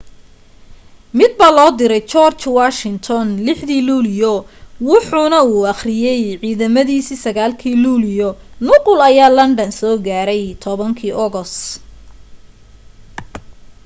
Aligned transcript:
mid 1.19 1.31
baa 1.39 1.51
loo 1.57 1.71
diray 1.79 2.01
george 2.13 2.43
washington 2.59 3.27
6 3.49 3.67
dii 3.69 3.83
luulyo 3.89 4.33
wuxuna 4.89 5.39
u 5.53 5.55
akhriyay 5.73 6.21
ciidamadiisa 6.41 7.15
9 7.27 7.59
kii 7.61 7.77
luulyo 7.85 8.29
nuqul 8.67 8.99
ayaa 9.09 9.35
london 9.37 9.71
soo 9.79 9.95
gaaray 10.05 10.43
10 10.69 10.97
kii 10.99 11.13
ogos 11.25 11.53